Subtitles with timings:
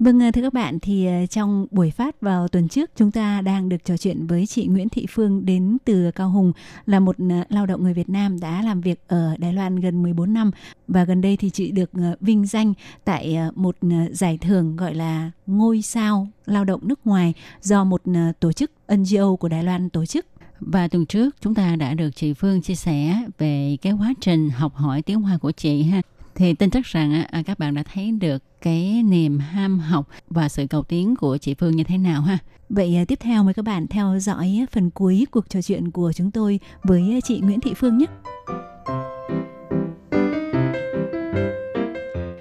[0.00, 3.40] Vâng, ờ, thưa các bạn, thì ờ, trong buổi phát vào tuần trước, chúng ta
[3.40, 6.52] đang được trò chuyện với chị Nguyễn Thị Phương đến từ Cao Hùng,
[6.86, 10.02] là một ờ, lao động người Việt Nam đã làm việc ở Đài Loan gần
[10.02, 10.50] 14 năm.
[10.88, 13.76] Và gần đây thì chị được vinh danh tại một
[14.10, 18.02] giải thưởng gọi là Ngôi sao lao động nước ngoài do một
[18.40, 20.26] tổ chức NGO của Đài Loan tổ chức.
[20.60, 24.50] Và tuần trước chúng ta đã được chị Phương chia sẻ về cái quá trình
[24.50, 26.02] học hỏi tiếng Hoa của chị ha.
[26.40, 30.08] Thì tin chắc rằng á, à, các bạn đã thấy được cái niềm ham học
[30.28, 32.38] và sự cầu tiến của chị Phương như thế nào ha.
[32.68, 36.12] Vậy ờ, tiếp theo mời các bạn theo dõi phần cuối cuộc trò chuyện của
[36.12, 38.06] chúng tôi với ờ, chị Nguyễn Thị Phương nhé.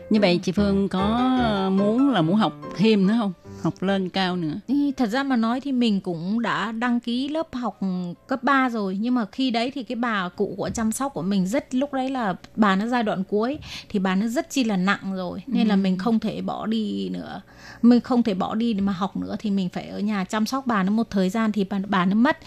[0.09, 1.29] Như vậy chị Phương có
[1.73, 3.33] muốn là muốn học thêm nữa không?
[3.63, 4.59] Học lên cao nữa.
[4.97, 7.79] Thật ra mà nói thì mình cũng đã đăng ký lớp học
[8.27, 8.97] cấp 3 rồi.
[9.01, 11.93] Nhưng mà khi đấy thì cái bà cụ của chăm sóc của mình rất lúc
[11.93, 15.43] đấy là bà nó giai đoạn cuối thì bà nó rất chi là nặng rồi.
[15.47, 17.41] Nên là mình không thể bỏ đi nữa.
[17.81, 20.45] Mình không thể bỏ đi để mà học nữa thì mình phải ở nhà chăm
[20.45, 22.37] sóc bà nó một thời gian thì bà, bà nó mất.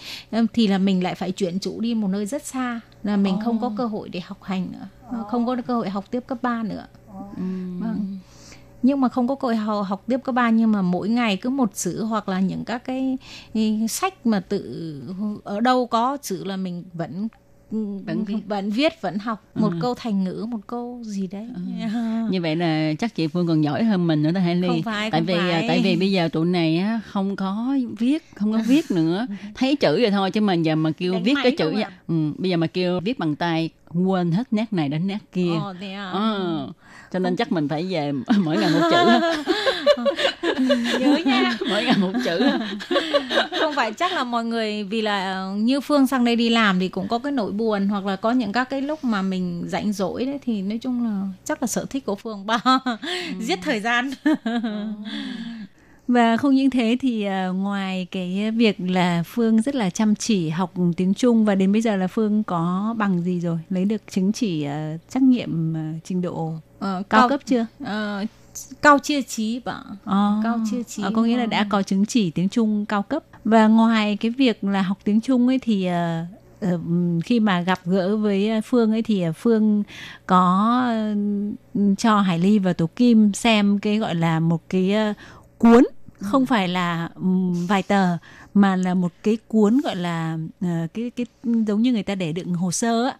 [0.53, 3.61] Thì là mình lại phải chuyển chủ đi một nơi rất xa là mình không
[3.61, 4.87] có cơ hội để học hành nữa.
[5.29, 6.85] Không có cơ hội học tiếp cấp 3 nữa.
[7.79, 8.12] Vâng
[8.83, 11.49] nhưng mà không có cơ hội học, tiếp cấp ba nhưng mà mỗi ngày cứ
[11.49, 13.17] một chữ hoặc là những các cái
[13.53, 15.01] ý, sách mà tự
[15.43, 17.27] ở đâu có chữ là mình vẫn
[18.05, 18.35] vẫn viết.
[18.47, 19.77] vẫn viết vẫn học một Ừ.
[19.81, 21.47] câu thành ngữ một câu gì đấy
[22.29, 24.67] Như vậy là chắc chị Phương còn giỏi hơn mình nữa đó Hải Ly.
[24.67, 25.65] Không phải, tại không vì à, phải.
[25.67, 29.27] tại vì bây giờ tụi này á không có viết, không có viết nữa.
[29.55, 31.91] Thấy chữ rồi thôi chứ mà giờ mà kêu Đánh viết cái chữ à?
[32.07, 35.51] Ừ, bây giờ mà kêu viết bằng tay quên hết nét này đến nét kia.
[35.95, 36.11] À?
[36.13, 36.67] Ờ,
[37.13, 39.05] cho nên chắc mình phải về mỗi ngày một chữ.
[40.99, 42.39] nhớ nha mỗi ngày một chữ.
[43.59, 46.79] không phải chắc là mọi người vì là ờ, như phương sang đây đi làm
[46.79, 49.63] thì cũng có cái nỗi buồn hoặc là có những các cái lúc mà mình
[49.67, 52.59] rảnh rỗi đấy thì nói chung là chắc là sở thích của phương ba
[53.39, 54.11] giết thời gian
[56.07, 60.49] Và không những thế thì à, ngoài cái việc là Phương rất là chăm chỉ
[60.49, 63.57] học tiếng Trung và đến bây giờ là Phương có bằng gì rồi?
[63.69, 67.65] Lấy được chứng chỉ à, trắc nghiệm à, trình độ Ờ, cao cấp chưa?
[67.85, 68.25] Ờ,
[68.81, 70.41] cao chia trí bạn Ờ.
[70.43, 73.23] cao chia trí Ờ, có nghĩa là đã có chứng chỉ tiếng Trung cao cấp.
[73.45, 76.25] Và ngoài cái việc là học tiếng Trung ấy thì ờ,
[76.61, 76.79] ờ,
[77.25, 79.83] khi mà gặp gỡ với ờ, Phương ấy thì ờ, Phương
[80.25, 81.15] có ờ,
[81.97, 85.13] cho Hải Ly và Tố Kim xem cái gọi là một cái ờ,
[85.63, 85.83] cuốn
[86.19, 88.17] không phải là ừm, vài tờ
[88.53, 92.31] mà là một cái cuốn gọi là ờ, cái cái giống như người ta để
[92.31, 93.15] đựng hồ sơ á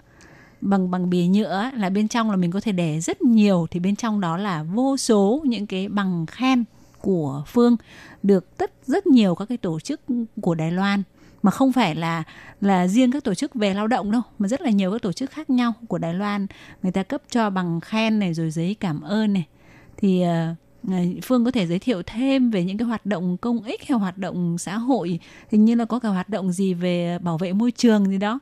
[0.62, 3.80] bằng bằng bìa nhựa là bên trong là mình có thể để rất nhiều thì
[3.80, 6.64] bên trong đó là vô số những cái bằng khen
[7.02, 7.78] của Phương
[8.24, 10.02] được tất rất nhiều các cái tổ chức
[10.42, 11.04] của Đài Loan
[11.44, 12.24] mà không phải là
[12.62, 15.12] là riêng các tổ chức về lao động đâu mà rất là nhiều các tổ
[15.12, 16.48] chức khác nhau của Đài Loan
[16.84, 19.48] người ta cấp cho bằng khen này rồi giấy cảm ơn này.
[19.98, 20.56] Thì ờ,
[21.24, 24.18] Phương có thể giới thiệu thêm về những cái hoạt động công ích hay hoạt
[24.18, 25.20] động xã hội?
[25.52, 28.40] Hình như là có cả hoạt động gì về bảo vệ môi trường gì đó.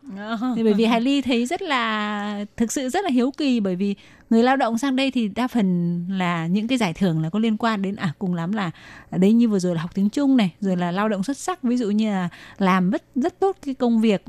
[0.56, 3.76] Thì bởi vì Hải Ly thấy rất là thực sự rất là hiếu kỳ bởi
[3.76, 3.96] vì
[4.32, 7.40] người lao động sang đây thì đa phần là những cái giải thưởng là có
[7.40, 8.72] liên quan đến à cùng lắm là
[9.10, 11.38] ở đây như vừa rồi là học tiếng Trung này, rồi là lao động xuất
[11.38, 14.24] sắc, ví dụ như là làm rất rất tốt cái công việc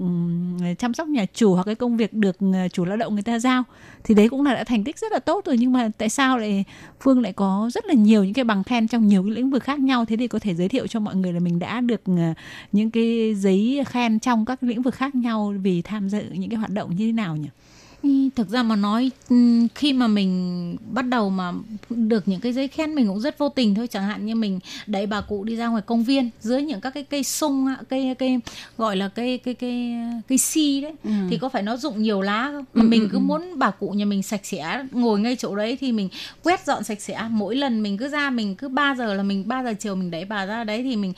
[0.79, 3.39] chăm sóc nhà chủ hoặc cái công việc được ờ, chủ lao động người ta
[3.39, 3.63] giao
[4.05, 6.39] thì đấy cũng là đã thành tích rất là tốt rồi nhưng mà tại sao
[6.39, 6.65] lại
[7.01, 9.63] Phương lại có rất là nhiều những cái bằng khen trong nhiều cái lĩnh vực
[9.63, 12.01] khác nhau thế thì có thể giới thiệu cho mọi người là mình đã được
[12.07, 12.35] ờ,
[12.73, 16.59] những cái giấy khen trong các lĩnh vực khác nhau vì tham dự những cái
[16.59, 17.49] hoạt động như thế nào nhỉ?
[18.37, 19.11] Thực ra mà nói
[19.75, 21.53] khi mà mình bắt đầu mà
[21.91, 24.61] được những cái giấy khen mình cũng rất vô tình thôi chẳng hạn như mình
[24.87, 28.15] đẩy bà cụ đi ra ngoài công viên dưới những các cái cây sung cây
[28.19, 28.39] cây
[28.79, 29.93] gọi là cây cây cây
[30.29, 31.11] cây si đấy Ừ.
[31.31, 33.21] thì có phải nó rụng nhiều lá không mà Ừ, mình ừ, cứ ừ.
[33.21, 36.09] muốn bà cụ nhà mình sạch sẽ ngồi ngay chỗ đấy thì mình
[36.43, 39.45] quét dọn sạch sẽ mỗi lần mình cứ ra mình cứ 3 giờ là mình
[39.49, 41.13] 3 giờ chiều mình đẩy bà ra đấy thì mình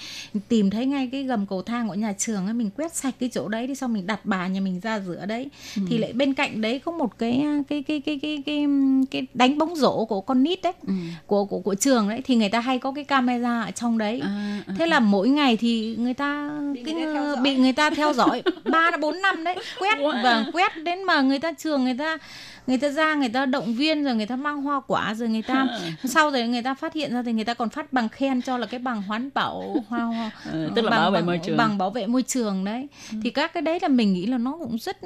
[0.48, 3.28] tìm thấy ngay cái gầm cầu thang của nhà trường ấy mình quét sạch cái
[3.32, 5.82] chỗ đấy đi xong mình đặt bà nhà mình ra rửa đấy Ừ.
[5.88, 8.66] thì lại bên cạnh đấy có một cái cái cái cái cái cái
[9.10, 10.92] cái đánh bóng rổ của con nít đấy Ừ.
[11.26, 14.20] của của của trường đấy thì người ta hay có cái camera ở trong đấy
[14.24, 17.42] À, à, thế là mỗi ngày thì người ta bị người người ta theo dõi.
[17.42, 20.22] bị người ta theo dõi ba đến bốn năm đấy quét Wow.
[20.24, 22.18] và quét đến mà người ta trường người ta
[22.66, 25.43] người ta ra người ta động viên rồi người ta mang hoa quả rồi người
[25.43, 25.66] ta
[26.05, 28.58] sau rồi người ta phát hiện ra thì người ta còn phát bằng khen cho
[28.58, 31.56] là cái bằng hoán bảo hoa hoa Ờ, tức là bằng- bảo vệ môi trường.
[31.56, 32.87] bằng bảo vệ môi trường đấy
[33.22, 34.96] thì các cái đấy là mình nghĩ là nó cũng rất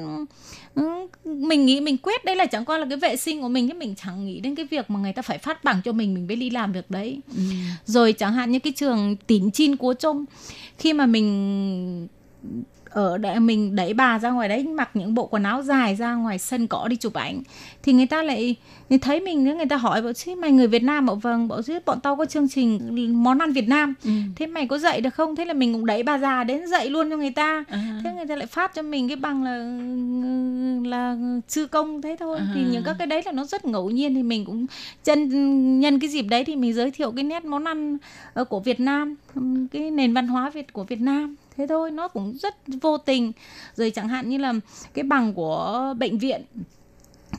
[0.74, 3.68] ừ, mình nghĩ mình quét đây là chẳng qua là cái vệ sinh của mình
[3.68, 6.14] chứ mình chẳng nghĩ đến cái việc mà người ta phải phát bằng cho mình
[6.14, 7.42] mình mới đi làm việc đấy Ừ.
[7.86, 10.24] rồi chẳng hạn như cái trường tín chin cúa trông
[10.78, 12.08] khi mà mình
[12.90, 16.14] ở để mình đẩy bà ra ngoài đấy mặc những bộ quần áo dài ra
[16.14, 17.42] ngoài sân cỏ đi chụp ảnh.
[17.82, 18.56] Thì người ta lại
[18.90, 21.62] người thấy mình người ta hỏi bảo chứ mày người Việt Nam bảo vâng bảo
[21.62, 22.80] chứ bọn tao có chương trình
[23.22, 23.94] món ăn Việt Nam.
[24.04, 24.10] Ừ.
[24.36, 25.36] thế mày có dạy được không?
[25.36, 27.64] Thế là mình cũng đẩy bà già đến dạy luôn cho người ta.
[27.68, 28.00] À.
[28.04, 29.58] thế người ta lại phát cho mình cái bằng là
[30.90, 31.16] là
[31.48, 32.38] sư công thế thôi.
[32.54, 32.68] Thì À.
[32.72, 34.14] những các cái đấy là nó rất ngẫu nhiên.
[34.14, 34.66] Thì mình cũng
[35.04, 37.98] chân nhân cái dịp đấy thì mình giới thiệu cái nét món ăn
[38.34, 39.14] ờ, của Việt Nam
[39.72, 43.32] cái nền văn hóa Việt của Việt Nam thế thôi nó cũng rất vô tình
[43.76, 44.52] rồi chẳng hạn như là
[44.94, 46.42] cái bằng của bệnh viện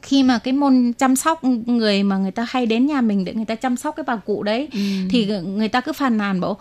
[0.01, 3.33] khi mà cái môn chăm sóc người mà người ta hay đến nhà mình để
[3.33, 4.79] người ta chăm sóc cái bà cụ đấy Ừ.
[5.09, 6.57] thì người ta cứ phàn nàn bảo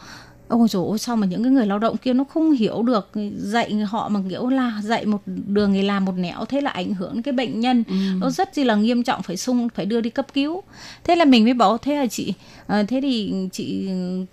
[0.49, 3.11] ôi dồi ôi sao mà những cái người lao động kia nó không hiểu được
[3.37, 6.95] dạy họ mà kiểu là dạy một đường thì làm một nẻo thế là ảnh
[6.95, 7.95] hưởng cái bệnh nhân Ừ.
[8.21, 10.63] nó rất chi là nghiêm trọng phải sung phải đưa đi cấp cứu
[11.05, 12.35] thế là mình mới bảo thế là chị
[12.67, 13.89] ờ, thế thì chị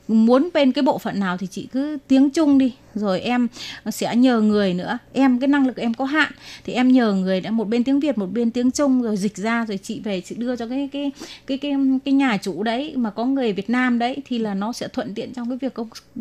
[0.07, 3.47] muốn bên cái bộ phận nào thì chị cứ tiếng trung đi rồi em
[3.92, 4.97] sẽ nhờ người nữa.
[5.13, 6.31] Em cái năng lực em có hạn.
[6.63, 9.38] Thì em nhờ người đã một bên tiếng việt một bên tiếng trung rồi dịch
[9.38, 11.12] ra rồi chị về chị đưa cho cái cái
[11.47, 11.75] cái cái
[12.06, 15.13] cái nhà chủ đấy mà có người việt nam đấy thì là nó sẽ thuận
[15.13, 15.74] tiện trong cái việc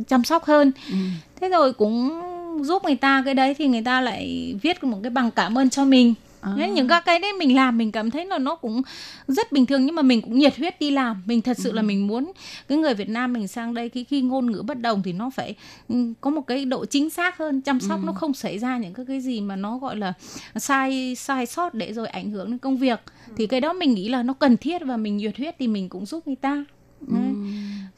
[0.09, 0.73] chăm sóc hơn.
[0.91, 0.97] Ừ.
[1.41, 2.21] thế rồi cũng
[2.63, 5.71] giúp người ta cái đấy thì người ta lại viết một cái bằng cảm ơn
[5.71, 6.53] cho mình À.
[6.57, 8.83] Nên những các cái đấy mình làm mình cảm thấy là nó cũng
[9.29, 11.23] rất bình thường nhưng mà mình cũng nhiệt huyết đi làm.
[11.27, 12.33] Mình thật sự là mình muốn
[12.69, 15.31] cái người Việt Nam mình sang đây khi khi ngôn ngữ bất đồng thì nó
[15.31, 15.55] phải
[15.89, 18.95] ừ, có một cái độ chính xác hơn chăm sóc nó không xảy ra những
[18.95, 20.13] cái cái gì mà nó gọi là
[20.57, 23.01] sai sai sót để rồi ảnh hưởng đến công việc.
[23.37, 25.89] Thì cái đó mình nghĩ là nó cần thiết và mình nhiệt huyết thì mình
[25.89, 26.65] cũng giúp người ta.
[27.01, 27.35] Đấy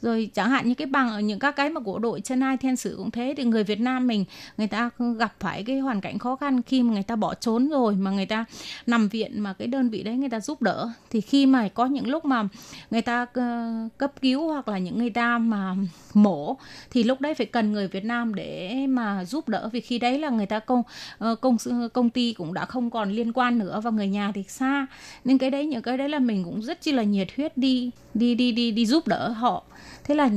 [0.01, 2.57] rồi chẳng hạn như cái bằng ở những các cái mà của đội chân ai
[2.57, 4.25] thiên sử cũng thế, thì người Việt Nam mình,
[4.57, 7.69] người ta gặp phải cái hoàn cảnh khó khăn khi mà người ta bỏ trốn
[7.69, 8.45] rồi, mà người ta
[8.87, 10.89] nằm viện mà cái đơn vị đấy người ta giúp đỡ.
[11.09, 12.47] Thì khi mà có những lúc mà
[12.91, 15.75] người ta ờ, cấp cứu hoặc là những người ta mà
[16.13, 16.57] mổ,
[16.91, 19.69] thì lúc đấy phải cần người Việt Nam để mà giúp đỡ.
[19.73, 20.83] Vì khi đấy là người ta công
[21.17, 21.57] ờ, công
[21.93, 24.87] công ty cũng đã không còn liên quan nữa và người nhà thì xa.
[25.25, 27.91] Nên cái đấy, những cái đấy là mình cũng rất chi là nhiệt huyết đi
[28.13, 29.63] đi đi đi đi giúp đỡ họ
[30.07, 30.29] thế là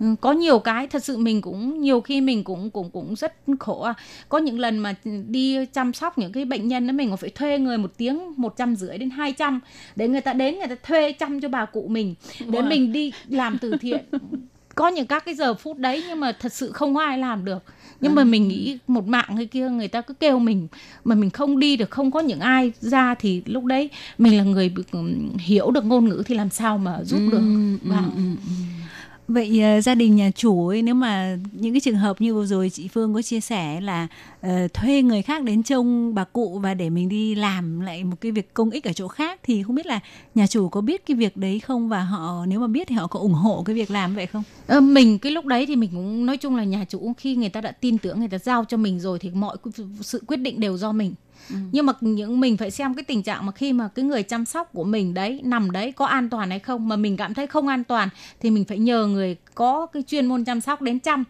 [0.00, 3.34] ừ, có nhiều cái thật sự mình cũng nhiều khi mình cũng cũng cũng rất
[3.60, 3.94] khổ à.
[4.28, 4.94] có những lần mà
[5.28, 8.20] đi chăm sóc những cái bệnh nhân đó mình còn phải thuê người một tiếng
[8.36, 9.60] một trăm rưỡi đến 200
[9.96, 12.14] để người ta đến người ta thuê chăm cho bà cụ mình
[12.48, 12.68] để Wow.
[12.68, 14.04] mình đi làm từ thiện
[14.74, 17.44] có những các cái giờ phút đấy nhưng mà thật sự không có ai làm
[17.44, 17.62] được
[18.00, 20.68] nhưng mà mình nghĩ một mạng hay kia người ta cứ kêu mình
[21.04, 24.44] mà mình không đi được không có những ai ra thì lúc đấy mình là
[24.44, 28.10] người ừm, hiểu được ngôn ngữ thì làm sao mà giúp được Ừ, ừ, Vâng.
[28.16, 28.52] ừ, ừ.
[29.32, 32.46] Vậy uh, gia đình nhà chủ ấy nếu mà những cái trường hợp như vừa
[32.46, 34.06] rồi chị Phương có chia sẻ là
[34.46, 38.16] uh, thuê người khác đến trông bà cụ và để mình đi làm lại một
[38.20, 40.00] cái việc công ích ở chỗ khác thì không biết là
[40.34, 43.06] nhà chủ có biết cái việc đấy không và họ nếu mà biết thì họ
[43.06, 44.42] có ủng hộ cái việc làm vậy không?
[44.66, 47.48] Ờ, mình cái lúc đấy thì mình cũng nói chung là nhà chủ khi người
[47.48, 49.56] ta đã tin tưởng người ta giao cho mình rồi thì mọi
[50.00, 51.14] sự quyết định đều do mình
[51.48, 51.56] Ừ.
[51.72, 54.44] nhưng mà những, mình phải xem cái tình trạng mà khi mà cái người chăm
[54.44, 57.46] sóc của mình đấy, nằm đấy có an toàn hay không, mà mình cảm thấy
[57.46, 58.08] không an toàn
[58.40, 61.24] thì mình phải nhờ người có cái chuyên môn chăm sóc đến chăm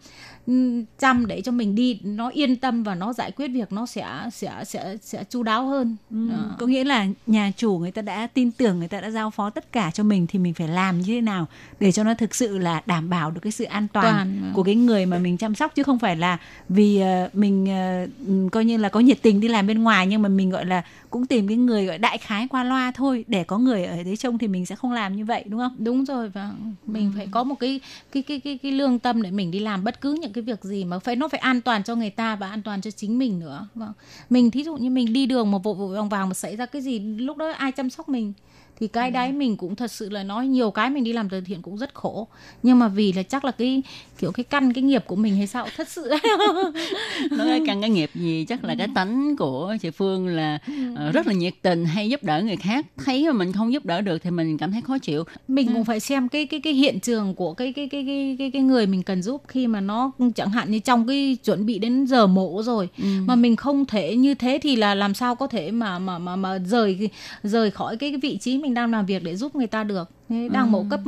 [0.99, 4.05] chăm để cho mình đi nó yên tâm và nó giải quyết việc nó sẽ
[4.31, 5.95] sẽ sẽ sẽ chu đáo hơn
[6.31, 6.55] Ờ.
[6.59, 9.49] Có nghĩa là nhà chủ người ta đã tin tưởng người ta đã giao phó
[9.49, 11.47] tất cả cho mình thì mình phải làm như thế nào
[11.79, 14.51] để cho nó thực sự là đảm bảo được cái sự an toàn Toàn, vâng.
[14.53, 16.37] của cái người mà mình chăm sóc chứ không phải là
[16.69, 20.07] vì ờ, mình ờ, ừm, coi như là có nhiệt tình đi làm bên ngoài
[20.07, 23.25] nhưng mà mình gọi là cũng tìm cái người gọi đại khái qua loa thôi
[23.27, 25.75] để có người ở đấy trông thì mình sẽ không làm như vậy đúng không?
[25.79, 26.51] đúng rồi và
[26.87, 27.79] mình phải có một cái
[28.11, 30.63] cái cái cái cái lương tâm để mình đi làm bất cứ những cái việc
[30.63, 33.19] gì mà phải nó phải an toàn cho người ta và an toàn cho chính
[33.19, 33.67] mình nữa.
[33.75, 33.91] Vâng.
[34.29, 36.65] Mình thí dụ như mình đi đường mà vội vội vàng vàng mà xảy ra
[36.65, 38.33] cái gì lúc đó ai chăm sóc mình?
[38.79, 39.13] Thì cái Ừ.
[39.13, 41.77] đấy mình cũng thật sự là nói nhiều cái mình đi làm từ thiện cũng
[41.77, 42.27] rất khổ.
[42.63, 43.83] Nhưng mà vì là chắc là cái
[44.17, 46.09] kiểu cái căn cái nghiệp của mình hay sao thật sự.
[47.31, 50.59] Nói cái căn cái nghiệp gì chắc là cái tánh của chị Phương là
[50.95, 52.85] ờ, rất là nhiệt tình hay giúp đỡ người khác.
[53.05, 55.23] Thấy mà mình không giúp đỡ được thì mình cảm thấy khó chịu.
[55.47, 58.51] Mình cũng phải xem cái cái cái hiện trường của cái cái cái cái cái
[58.51, 61.79] cái người mình cần giúp khi mà nó chẳng hạn như trong cái chuẩn bị
[61.79, 62.89] đến giờ mổ rồi
[63.25, 66.35] mà mình không thể như thế thì là làm sao có thể mà mà mà
[66.35, 67.09] mà rời
[67.43, 70.09] rời khỏi cái, cái vị trí mình đang làm việc để giúp người ta được
[70.31, 70.99] Thế đang mổ cấp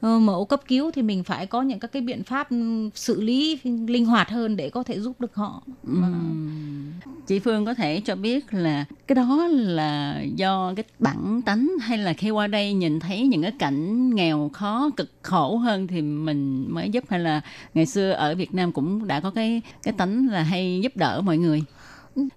[0.00, 3.58] mổ cấp cứu thì mình phải có những các cái biện pháp ừ, xử lý
[3.64, 5.62] linh hoạt hơn để có thể giúp được họ.
[5.86, 6.92] Ừm.
[7.26, 11.98] chị Phương có thể cho biết là cái đó là do cái bản tánh hay
[11.98, 16.02] là khi qua đây nhìn thấy những cái cảnh nghèo khó cực khổ hơn thì
[16.02, 17.40] mình mới giúp hay là
[17.74, 21.20] ngày xưa ở Việt Nam cũng đã có cái cái tánh là hay giúp đỡ
[21.20, 21.64] mọi người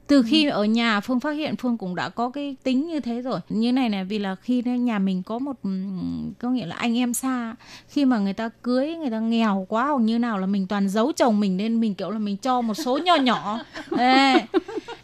[0.07, 3.21] từ khi ở nhà phương phát hiện phương cũng đã có cái tính như thế
[3.21, 3.39] rồi.
[3.49, 5.55] Như này này vì là khi nhà mình có một
[6.39, 7.55] có nghĩa là anh em xa
[7.87, 10.89] khi mà người ta cưới người ta nghèo quá hoặc như nào là mình toàn
[10.89, 13.59] giấu chồng mình nên mình kiểu là mình cho một số nhỏ nhỏ.
[13.97, 14.33] Ê,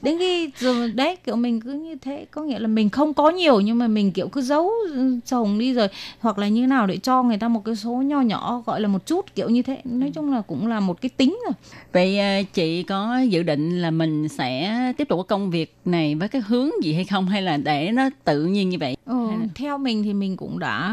[0.02, 3.30] đến khi rồi đấy kiểu mình cứ như thế có nghĩa là mình không có
[3.30, 5.88] nhiều nhưng mà mình kiểu cứ giấu ừ, chồng đi rồi
[6.20, 8.88] hoặc là như nào để cho người ta một cái số nho nhỏ gọi là
[8.88, 9.82] một chút kiểu như thế.
[9.84, 11.54] Nói chung là cũng là một cái tính rồi.
[11.94, 16.16] Vậy ờ, chị có dự định là mình sẽ tiếp tục cái công việc này
[16.16, 17.26] với cái hướng gì hay không?
[17.26, 18.96] Hay là để nó tự nhiên như vậy?
[19.06, 20.90] Là- theo mình thì mình cũng đã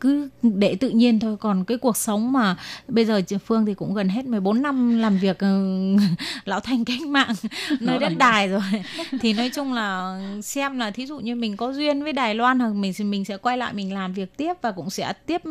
[0.00, 1.36] cứ để tự nhiên thôi.
[1.40, 2.56] Còn cái cuộc sống mà
[2.88, 5.96] bây giờ chị Phương thì cũng gần hết 14 năm làm việc ừ,
[6.44, 7.34] lão thành cách mạng
[7.80, 8.62] nơi đất đài rồi.
[9.20, 12.58] Thì nói chung là xem là thí dụ như mình có duyên với Đài Loan
[12.58, 15.42] hoặc mình mình sẽ quay lại mình làm việc tiếp và cũng sẽ tiếp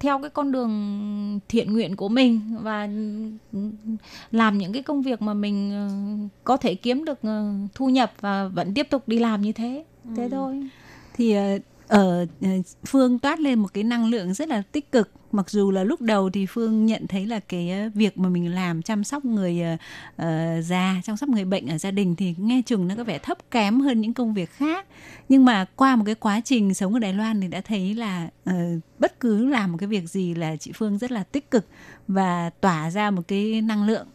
[0.00, 2.88] theo cái con đường thiện nguyện của mình và
[4.30, 5.88] làm những cái công việc mà mình ờ,
[6.44, 9.84] có thể kiếm được ờ, thu nhập và vẫn tiếp tục đi làm như thế.
[10.16, 10.68] Thế thôi.
[11.16, 12.26] Thì ờ, ở
[12.86, 15.10] Phương toát lên một cái năng lượng rất là tích cực.
[15.32, 18.54] Mặc dù là lúc đầu thì Phương nhận thấy là cái ờ, việc mà mình
[18.54, 19.62] làm chăm sóc người
[20.22, 20.28] uh,
[20.64, 23.38] già chăm sóc người bệnh ở gia đình thì nghe chừng nó có vẻ thấp
[23.50, 24.86] kém hơn những công việc khác.
[25.28, 28.28] Nhưng mà qua một cái quá trình sống ở Đài Loan thì đã thấy là
[28.50, 28.54] uh,
[28.98, 31.66] bất cứ làm một cái việc gì là chị Phương rất là tích cực
[32.08, 34.06] và tỏa ra một cái năng lượng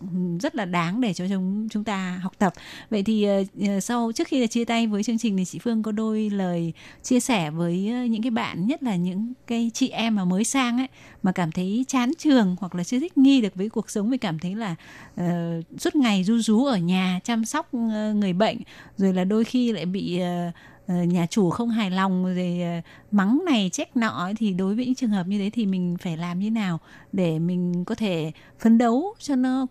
[0.42, 2.54] rất là đáng để cho chúng chúng ta học tập.
[2.90, 5.60] Vậy thì ờ, ờ, sau trước khi là chia tay với chương trình thì chị
[5.60, 6.74] Phương có đôi lời
[7.04, 10.44] chia sẻ với ờ, những cái bạn nhất là những cái chị em mà mới
[10.44, 10.88] sang ấy
[11.24, 14.18] mà cảm thấy chán trường hoặc là chưa thích nghi được với cuộc sống vì
[14.18, 14.76] cảm thấy là
[15.22, 17.74] uh, suốt ngày du rú ở nhà chăm sóc
[18.16, 18.58] người bệnh
[18.98, 20.54] rồi là đôi khi lại bị uh,
[20.88, 24.76] Ờ, nhà chủ không hài lòng rồi ờ, mắng này trách nọ ấy, thì đối
[24.76, 26.80] với những trường hợp như thế thì mình phải làm như nào
[27.12, 29.68] để mình có thể phấn đấu cho nó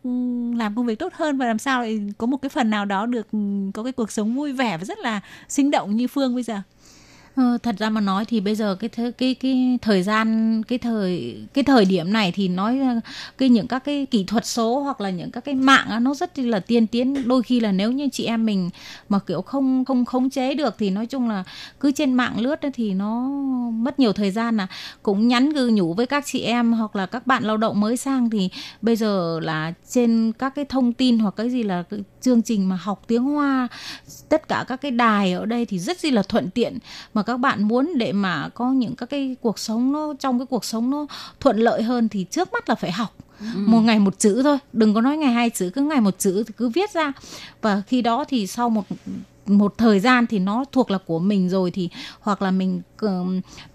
[0.56, 3.06] làm công việc tốt hơn và làm sao lại có một cái phần nào đó
[3.06, 3.26] được
[3.74, 6.62] có cái cuộc sống vui vẻ và rất là sinh động như Phương bây giờ.
[7.36, 10.78] Ờ, thật ra mà nói thì bây giờ cái th- cái cái thời gian cái
[10.78, 13.00] thời cái thời điểm này thì nói ờ,
[13.38, 16.38] cái những các cái kỹ thuật số hoặc là những các cái mạng nó rất
[16.38, 17.28] là tiên tiến.
[17.28, 18.70] Đôi khi là nếu như chị em mình
[19.08, 21.44] mà kiểu không không khống chế được thì nói chung là
[21.80, 23.20] cứ trên mạng lướt thì nó
[23.72, 24.66] mất nhiều thời gian là
[25.02, 27.96] cũng nhắn gừ nhủ với các chị em hoặc là các bạn lao động mới
[27.96, 28.48] sang thì
[28.82, 32.68] bây giờ là trên các cái thông tin hoặc cái gì là cái chương trình
[32.68, 33.68] mà học tiếng Hoa
[34.28, 36.78] tất cả các cái đài ở đây thì rất gì là thuận tiện.
[37.14, 40.46] Mà các bạn muốn để mà có những các cái cuộc sống nó trong cái
[40.46, 41.06] cuộc sống nó
[41.40, 43.14] thuận lợi hơn thì trước mắt là phải học.
[43.56, 46.44] Một ngày một chữ thôi đừng có nói ngày hai chữ cứ ngày một chữ
[46.46, 47.12] thì cứ viết ra.
[47.62, 48.84] Và khi đó thì sau một
[49.46, 51.88] một thời gian thì nó thuộc là của mình rồi thì
[52.20, 52.82] hoặc là mình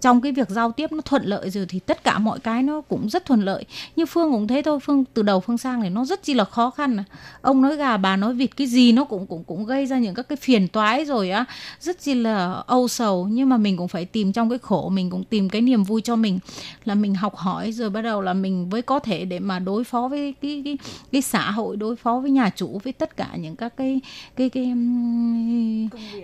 [0.00, 2.80] trong cái việc giao tiếp nó thuận lợi rồi thì tất cả mọi cái nó
[2.80, 3.64] cũng rất thuận lợi.
[3.96, 6.44] Như phương cũng thế thôi phương từ đầu phương sang này nó rất chi là
[6.44, 6.96] khó khăn
[7.40, 10.14] ông nói gà bà nói vịt cái gì nó cũng cũng cũng gây ra những
[10.14, 11.44] các cái phiền toái rồi á.
[11.80, 15.10] Rất chi là âu sầu nhưng mà mình cũng phải tìm trong cái khổ mình
[15.10, 16.38] cũng tìm cái niềm vui cho mình.
[16.84, 19.84] Là mình học hỏi rồi bắt đầu là mình mới có thể để mà đối
[19.84, 20.78] phó với cái cái
[21.12, 24.00] cái xã hội đối phó với nhà chủ với tất cả những các cái
[24.36, 24.72] cái cái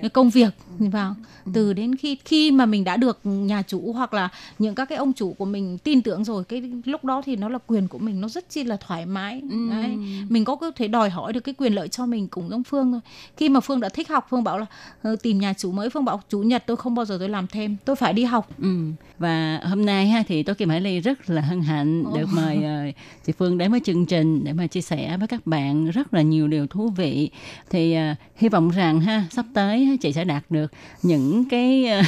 [0.01, 0.51] cái công việc.
[0.79, 1.15] Vào
[1.55, 4.99] từ đến khi khi mà mình đã được nhà chủ hoặc là những các cái
[4.99, 7.99] ông chủ của mình tin tưởng rồi cái lúc đó thì nó là quyền của
[7.99, 9.43] mình nó rất chi là thoải mái.
[9.71, 9.97] Đấy
[10.29, 13.01] mình có thể đòi hỏi được cái quyền lợi cho mình cùng giống phương thôi.
[13.37, 14.67] Khi mà phương đã thích học phương bảo là
[15.03, 15.91] "Ờ, tìm nhà chủ mới.
[15.91, 18.49] Phương bảo chủ nhật tôi không bao giờ tôi làm thêm tôi phải đi học.
[18.63, 18.77] Ừ.
[19.19, 22.65] Và hôm nay ha thì tôi Kim Hải Ly rất là hân hạnh được mời
[22.65, 22.85] ờ,
[23.27, 26.23] chị Phương đến với chương trình để mà chia sẻ với các bạn rất là
[26.23, 27.31] nhiều điều thú vị.
[27.71, 30.73] Thì ờ, hy vọng rằng ha sắp tới ha, chị sẽ đạt được
[31.03, 32.03] những cái ờ,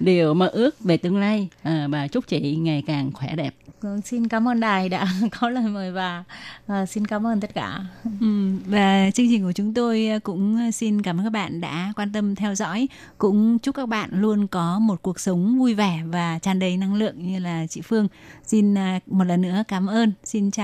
[0.00, 3.54] điều nhiều mơ ước về tương lai à, và chúc chị ngày càng khỏe đẹp.
[3.80, 5.06] Vâng, xin cảm ơn đài đã
[5.40, 6.24] có lời mời và
[6.72, 7.80] uh, xin cảm ơn tất cả.
[8.20, 12.12] Ừ, và chương trình của chúng tôi cũng xin cảm ơn các bạn đã quan
[12.12, 12.88] tâm theo dõi.
[13.18, 16.94] Cũng chúc các bạn luôn có một cuộc sống vui vẻ và tràn đầy năng
[16.94, 18.08] lượng như là chị Phương.
[18.46, 20.12] Xin uh, một lần nữa cảm ơn.
[20.24, 20.58] Xin chào.